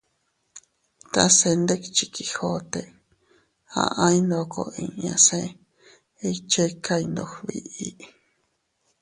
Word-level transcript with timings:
Tase 1.13 1.49
ndikchi 1.61 2.05
Quijote, 2.13 2.81
aʼay 3.83 4.17
ndoko 4.25 4.61
inña 4.83 5.13
se 5.25 5.39
iychikay 6.27 7.03
ndog 7.11 7.31
biʼi. 7.45 7.87